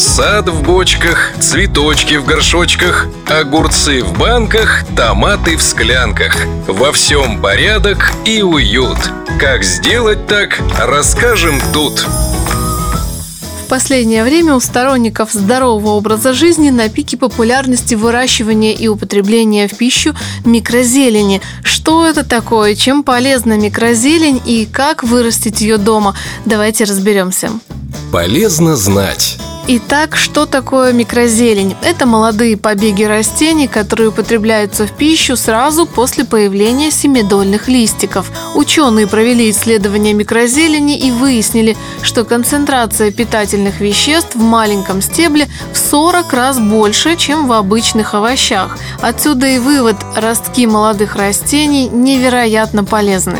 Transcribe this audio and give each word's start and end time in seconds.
Сад 0.00 0.48
в 0.48 0.62
бочках, 0.62 1.32
цветочки 1.40 2.14
в 2.14 2.24
горшочках, 2.24 3.06
огурцы 3.28 4.02
в 4.02 4.16
банках, 4.18 4.82
томаты 4.96 5.58
в 5.58 5.62
склянках. 5.62 6.38
Во 6.66 6.90
всем 6.90 7.38
порядок 7.42 8.10
и 8.24 8.40
уют. 8.40 8.96
Как 9.38 9.62
сделать 9.62 10.26
так, 10.26 10.58
расскажем 10.78 11.60
тут. 11.74 12.06
В 13.62 13.68
последнее 13.68 14.24
время 14.24 14.54
у 14.54 14.60
сторонников 14.60 15.32
здорового 15.32 15.90
образа 15.90 16.32
жизни 16.32 16.70
на 16.70 16.88
пике 16.88 17.18
популярности 17.18 17.94
выращивания 17.94 18.72
и 18.72 18.88
употребления 18.88 19.68
в 19.68 19.76
пищу 19.76 20.14
микрозелени. 20.46 21.42
Что 21.62 22.06
это 22.06 22.24
такое, 22.24 22.74
чем 22.74 23.02
полезна 23.02 23.58
микрозелень 23.58 24.40
и 24.46 24.64
как 24.64 25.04
вырастить 25.04 25.60
ее 25.60 25.76
дома? 25.76 26.16
Давайте 26.46 26.84
разберемся. 26.84 27.50
Полезно 28.10 28.76
знать. 28.76 29.36
Итак, 29.66 30.16
что 30.16 30.46
такое 30.46 30.92
микрозелень? 30.92 31.76
Это 31.82 32.06
молодые 32.06 32.56
побеги 32.56 33.04
растений, 33.04 33.68
которые 33.68 34.08
употребляются 34.08 34.86
в 34.86 34.92
пищу 34.92 35.36
сразу 35.36 35.86
после 35.86 36.24
появления 36.24 36.90
семидольных 36.90 37.68
листиков. 37.68 38.30
Ученые 38.54 39.06
провели 39.06 39.50
исследования 39.50 40.12
микрозелени 40.12 40.98
и 40.98 41.12
выяснили, 41.12 41.76
что 42.02 42.24
концентрация 42.24 43.12
питательных 43.12 43.80
веществ 43.80 44.34
в 44.34 44.42
маленьком 44.42 45.02
стебле 45.02 45.48
в 45.72 45.78
40 45.78 46.32
раз 46.32 46.58
больше, 46.58 47.16
чем 47.16 47.46
в 47.46 47.52
обычных 47.52 48.14
овощах. 48.14 48.78
Отсюда 49.00 49.46
и 49.46 49.58
вывод– 49.58 49.96
ростки 50.16 50.66
молодых 50.66 51.14
растений 51.14 51.88
невероятно 51.88 52.82
полезны. 52.82 53.38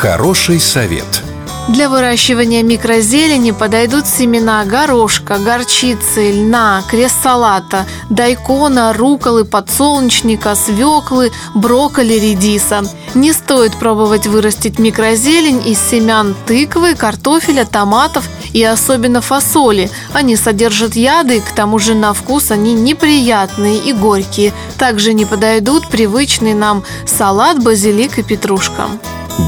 Хороший 0.00 0.60
совет– 0.60 1.22
для 1.68 1.88
выращивания 1.88 2.62
микрозелени 2.62 3.50
подойдут 3.50 4.06
семена 4.06 4.64
горошка, 4.66 5.38
горчицы, 5.38 6.32
льна, 6.32 6.82
крест-салата, 6.90 7.86
дайкона, 8.10 8.92
руколы, 8.92 9.44
подсолнечника, 9.44 10.54
свеклы, 10.56 11.32
брокколи, 11.54 12.14
редиса. 12.14 12.84
Не 13.14 13.32
стоит 13.32 13.74
пробовать 13.76 14.26
вырастить 14.26 14.78
микрозелень 14.78 15.66
из 15.66 15.80
семян 15.80 16.36
тыквы, 16.46 16.94
картофеля, 16.94 17.64
томатов 17.64 18.28
и 18.52 18.62
особенно 18.62 19.22
фасоли. 19.22 19.90
Они 20.12 20.36
содержат 20.36 20.96
яды, 20.96 21.40
к 21.40 21.52
тому 21.52 21.78
же 21.78 21.94
на 21.94 22.12
вкус 22.12 22.50
они 22.50 22.74
неприятные 22.74 23.78
и 23.78 23.92
горькие. 23.92 24.52
Также 24.78 25.14
не 25.14 25.24
подойдут 25.24 25.88
привычный 25.88 26.54
нам 26.54 26.84
салат, 27.06 27.62
базилик 27.62 28.18
и 28.18 28.22
петрушка. 28.22 28.88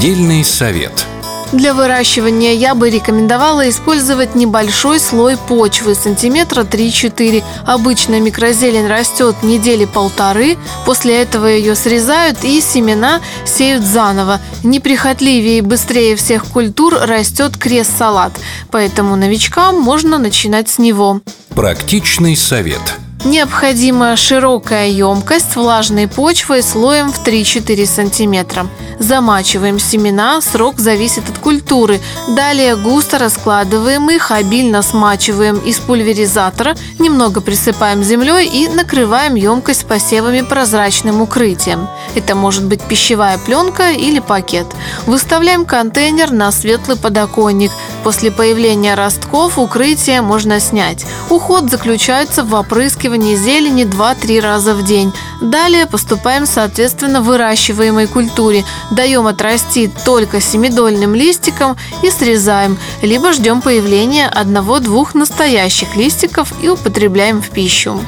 Дельный 0.00 0.44
совет– 0.44 1.06
для 1.52 1.74
выращивания 1.74 2.54
я 2.54 2.74
бы 2.74 2.90
рекомендовала 2.90 3.68
использовать 3.68 4.34
небольшой 4.34 4.98
слой 4.98 5.36
почвы, 5.36 5.94
сантиметра 5.94 6.62
3-4. 6.62 7.44
Обычно 7.66 8.20
микрозелень 8.20 8.86
растет 8.86 9.42
недели 9.42 9.84
полторы, 9.84 10.56
после 10.86 11.20
этого 11.22 11.46
ее 11.46 11.74
срезают 11.74 12.42
и 12.44 12.60
семена 12.60 13.20
сеют 13.44 13.84
заново. 13.84 14.40
Неприхотливее 14.62 15.58
и 15.58 15.62
быстрее 15.62 16.16
всех 16.16 16.46
культур 16.46 16.94
растет 17.02 17.56
крест-салат, 17.56 18.32
поэтому 18.70 19.16
новичкам 19.16 19.78
можно 19.78 20.18
начинать 20.18 20.68
с 20.68 20.78
него. 20.78 21.20
Практичный 21.54 22.36
совет– 22.36 22.80
Необходима 23.24 24.16
широкая 24.16 24.88
емкость 24.88 25.54
влажной 25.54 26.08
почвой 26.08 26.60
слоем 26.60 27.12
в 27.12 27.24
3-4 27.24 27.86
см. 27.86 28.66
Замачиваем 29.02 29.80
семена, 29.80 30.40
срок 30.40 30.78
зависит 30.78 31.28
от 31.28 31.36
культуры. 31.38 32.00
Далее 32.28 32.76
густо 32.76 33.18
раскладываем 33.18 34.08
их, 34.08 34.30
обильно 34.30 34.80
смачиваем 34.80 35.56
из 35.58 35.80
пульверизатора, 35.80 36.76
немного 37.00 37.40
присыпаем 37.40 38.04
землей 38.04 38.46
и 38.46 38.68
накрываем 38.68 39.34
емкость 39.34 39.86
посевами 39.86 40.42
прозрачным 40.42 41.20
укрытием. 41.20 41.88
Это 42.14 42.36
может 42.36 42.64
быть 42.64 42.80
пищевая 42.80 43.38
пленка 43.38 43.90
или 43.90 44.20
пакет. 44.20 44.68
Выставляем 45.06 45.64
контейнер 45.64 46.30
на 46.30 46.52
светлый 46.52 46.96
подоконник. 46.96 47.72
После 48.04 48.30
появления 48.30 48.94
ростков 48.94 49.58
укрытие 49.58 50.22
можно 50.22 50.60
снять. 50.60 51.04
Уход 51.28 51.68
заключается 51.68 52.44
в 52.44 52.54
опрыскивании 52.54 53.34
зелени 53.34 53.84
2-3 53.84 54.40
раза 54.40 54.76
в 54.76 54.84
день. 54.84 55.12
Далее 55.40 55.86
поступаем 55.86 56.46
соответственно 56.46 57.20
выращиваемой 57.20 58.06
культуре. 58.06 58.64
Даем 58.92 59.26
отрасти 59.26 59.90
только 60.04 60.42
семидольным 60.42 61.14
листиком 61.14 61.78
и 62.02 62.10
срезаем, 62.10 62.76
либо 63.00 63.32
ждем 63.32 63.62
появления 63.62 64.28
одного-двух 64.28 65.14
настоящих 65.14 65.96
листиков 65.96 66.52
и 66.62 66.68
употребляем 66.68 67.40
в 67.40 67.48
пищу. 67.48 67.98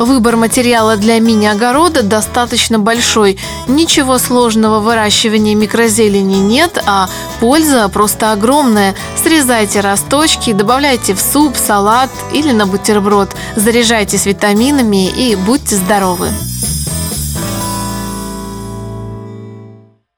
Выбор 0.00 0.36
материала 0.36 0.96
для 0.96 1.20
мини-огорода 1.20 2.02
достаточно 2.02 2.80
большой. 2.80 3.38
Ничего 3.68 4.18
сложного 4.18 4.80
в 4.80 4.84
выращивании 4.84 5.54
микрозелени 5.54 6.38
нет, 6.38 6.82
а 6.84 7.08
польза 7.38 7.88
просто 7.88 8.32
огромная. 8.32 8.96
Срезайте 9.22 9.78
росточки, 9.78 10.52
добавляйте 10.52 11.14
в 11.14 11.20
суп, 11.20 11.56
салат 11.56 12.10
или 12.32 12.50
на 12.50 12.66
бутерброд. 12.66 13.30
Заряжайтесь 13.54 14.26
витаминами 14.26 15.08
и 15.08 15.36
будьте 15.36 15.76
здоровы! 15.76 16.30